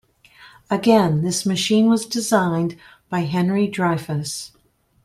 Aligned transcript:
Again, 0.71 1.21
this 1.21 1.45
machine 1.45 1.87
was 1.87 2.07
designed 2.07 2.75
by 3.11 3.19
Henry 3.19 3.69
Dreyfuss. 3.69 4.49